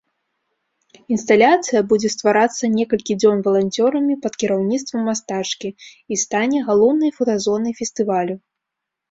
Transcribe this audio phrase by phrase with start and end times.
[1.15, 8.35] Інсталяцыя будзе стварацца некалькі дзён валанцёрамі пад кіраўніцтвам мастачкі і стане галоўнай фотазонай фестывалю.